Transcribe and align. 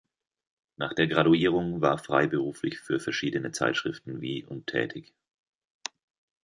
Nach 0.77 0.93
der 0.95 1.05
Graduierung 1.05 1.79
war 1.81 1.99
freiberuflich 1.99 2.79
für 2.79 2.99
verschiedene 2.99 3.51
Zeitschriften 3.51 4.19
wie 4.19 4.43
und 4.43 4.65
tätig. 4.65 5.13